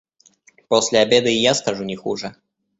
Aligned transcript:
После 0.67 0.97
обеда 0.97 1.29
и 1.29 1.35
я 1.35 1.53
скажу 1.53 1.83
не 1.83 1.95
хуже. 1.95 2.33